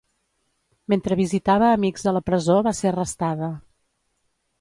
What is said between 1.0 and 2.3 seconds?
visitava amics a la